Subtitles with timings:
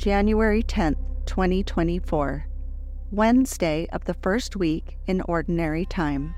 [0.00, 0.96] January 10th,
[1.26, 2.46] 2024,
[3.12, 6.34] Wednesday of the first week in Ordinary Time.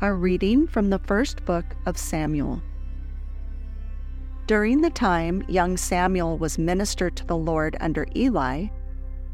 [0.00, 2.62] A reading from the first book of Samuel.
[4.46, 8.68] During the time young Samuel was minister to the Lord under Eli,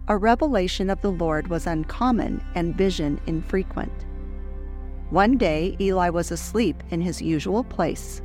[0.09, 4.07] a revelation of the Lord was uncommon and vision infrequent.
[5.11, 8.23] One day Eli was asleep in his usual place.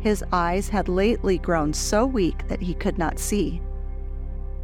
[0.00, 3.62] His eyes had lately grown so weak that he could not see.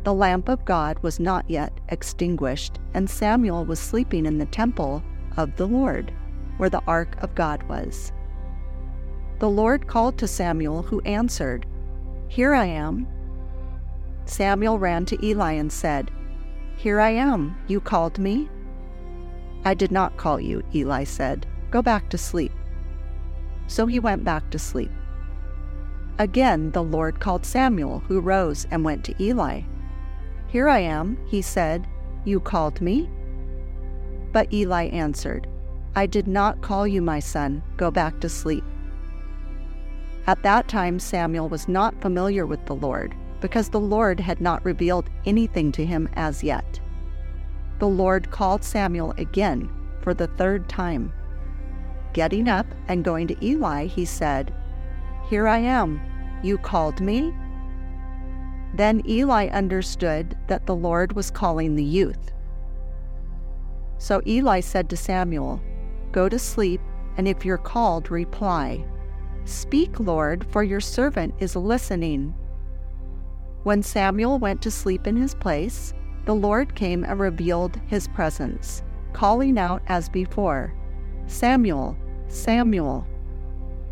[0.02, 5.02] The lamp of God was not yet extinguished, and Samuel was sleeping in the temple
[5.36, 6.12] of the Lord,
[6.56, 8.12] where the ark of God was.
[9.40, 11.66] The Lord called to Samuel, who answered,
[12.28, 13.06] Here I am.
[14.24, 16.10] Samuel ran to Eli and said,
[16.76, 17.56] Here I am.
[17.66, 18.48] You called me?
[19.64, 21.46] I did not call you, Eli said.
[21.70, 22.52] Go back to sleep.
[23.66, 24.90] So he went back to sleep.
[26.18, 29.62] Again, the Lord called Samuel, who rose and went to Eli.
[30.50, 31.86] Here I am, he said.
[32.24, 33.08] You called me?
[34.32, 35.46] But Eli answered,
[35.94, 37.62] I did not call you, my son.
[37.76, 38.64] Go back to sleep.
[40.26, 44.64] At that time, Samuel was not familiar with the Lord, because the Lord had not
[44.64, 46.80] revealed anything to him as yet.
[47.78, 49.70] The Lord called Samuel again
[50.02, 51.12] for the third time.
[52.12, 54.52] Getting up and going to Eli, he said,
[55.28, 56.00] Here I am.
[56.42, 57.32] You called me?
[58.80, 62.32] Then Eli understood that the Lord was calling the youth.
[63.98, 65.60] So Eli said to Samuel,
[66.12, 66.80] Go to sleep,
[67.18, 68.82] and if you're called, reply.
[69.44, 72.34] Speak, Lord, for your servant is listening.
[73.64, 75.92] When Samuel went to sleep in his place,
[76.24, 80.72] the Lord came and revealed his presence, calling out as before,
[81.26, 83.06] Samuel, Samuel.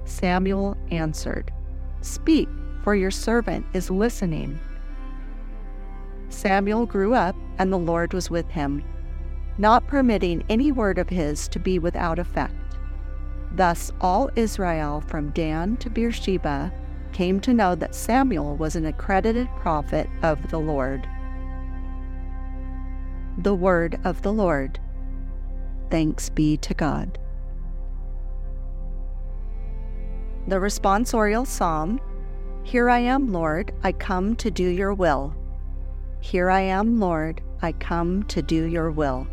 [0.06, 1.52] Samuel answered,
[2.00, 2.48] Speak,
[2.82, 4.58] for your servant is listening.
[6.28, 8.84] Samuel grew up, and the Lord was with him,
[9.56, 12.54] not permitting any word of his to be without effect.
[13.54, 16.72] Thus all Israel from Dan to Beersheba
[17.12, 21.08] came to know that Samuel was an accredited prophet of the Lord.
[23.38, 24.78] The Word of the Lord.
[25.90, 27.18] Thanks be to God.
[30.48, 32.00] The responsorial psalm
[32.64, 35.34] Here I am, Lord, I come to do your will.
[36.20, 39.26] Here I am, Lord, I come to do your will.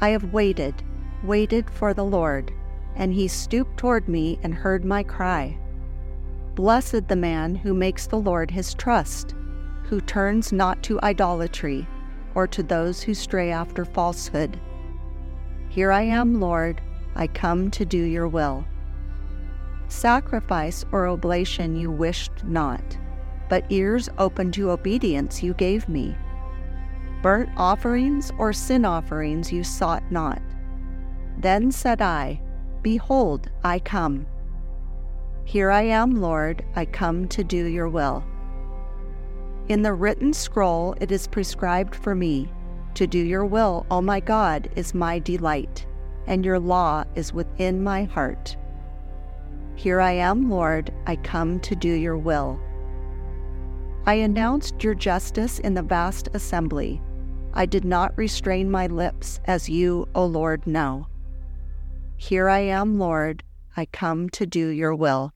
[0.00, 0.74] I have waited,
[1.22, 2.52] waited for the Lord,
[2.96, 5.58] and he stooped toward me and heard my cry.
[6.54, 9.34] Blessed the man who makes the Lord his trust,
[9.84, 11.86] who turns not to idolatry
[12.34, 14.60] or to those who stray after falsehood.
[15.68, 16.80] Here I am, Lord,
[17.14, 18.64] I come to do your will.
[19.88, 22.98] Sacrifice or oblation you wished not
[23.48, 26.16] but ears open to obedience you gave me.
[27.22, 30.40] Burnt offerings or sin offerings you sought not.
[31.38, 32.40] Then said I,
[32.82, 34.26] Behold, I come.
[35.44, 38.24] Here I am, Lord, I come to do your will.
[39.68, 42.50] In the written scroll it is prescribed for me
[42.94, 45.86] to do your will, O my God, is my delight,
[46.26, 48.56] and your law is within my heart.
[49.76, 52.60] Here I am, Lord, I come to do your will.
[54.08, 56.98] I announced your justice in the vast assembly.
[57.52, 61.08] I did not restrain my lips, as you, O Lord, know.
[62.16, 63.44] Here I am, Lord,
[63.76, 65.34] I come to do your will.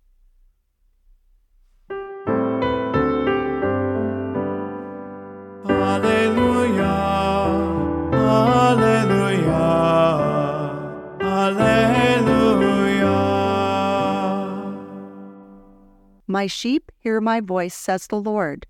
[16.43, 18.67] My sheep hear my voice, says the Lord.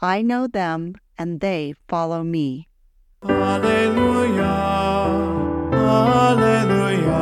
[0.00, 2.68] I know them, and they follow me.
[3.24, 4.44] Alleluia,
[5.72, 7.18] Alleluia,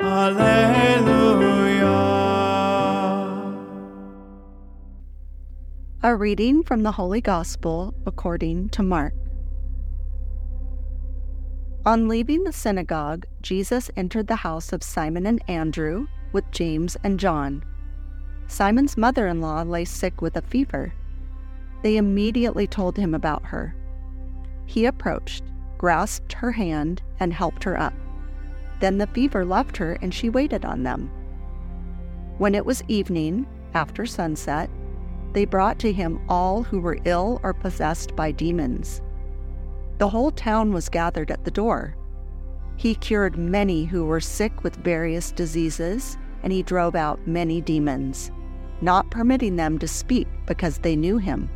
[0.00, 0.78] Alleluia.
[6.04, 9.14] A reading from the Holy Gospel according to Mark.
[11.84, 17.18] On leaving the synagogue, Jesus entered the house of Simon and Andrew with James and
[17.18, 17.64] John.
[18.48, 20.92] Simon's mother in law lay sick with a fever.
[21.82, 23.74] They immediately told him about her.
[24.66, 25.44] He approached,
[25.78, 27.94] grasped her hand, and helped her up.
[28.80, 31.10] Then the fever left her, and she waited on them.
[32.38, 34.70] When it was evening, after sunset,
[35.32, 39.02] they brought to him all who were ill or possessed by demons.
[39.98, 41.96] The whole town was gathered at the door.
[42.76, 48.30] He cured many who were sick with various diseases, and he drove out many demons
[48.80, 51.48] not permitting them to speak because they knew him.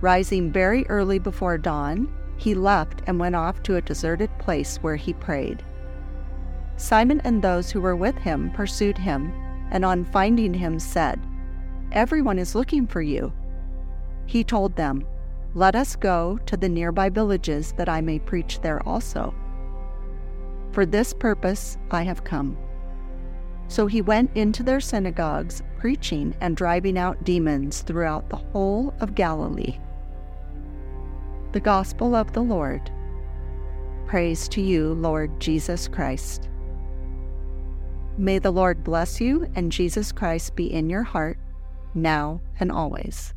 [0.00, 4.96] Rising very early before dawn, he left and went off to a deserted place where
[4.96, 5.62] he prayed.
[6.76, 9.32] Simon and those who were with him pursued him,
[9.70, 11.20] and on finding him said,
[11.90, 13.32] Everyone is looking for you.
[14.26, 15.04] He told them,
[15.54, 19.34] Let us go to the nearby villages that I may preach there also.
[20.70, 22.56] For this purpose I have come.
[23.68, 29.14] So he went into their synagogues, preaching and driving out demons throughout the whole of
[29.14, 29.78] Galilee.
[31.52, 32.90] The Gospel of the Lord.
[34.06, 36.48] Praise to you, Lord Jesus Christ.
[38.16, 41.38] May the Lord bless you and Jesus Christ be in your heart,
[41.94, 43.34] now and always.